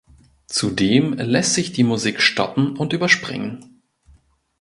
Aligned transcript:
Zudem 0.47 1.13
lässt 1.13 1.53
sich 1.53 1.73
die 1.73 1.83
Musik 1.83 2.21
stoppen 2.21 2.75
und 2.75 2.91
überspringen. 2.91 3.81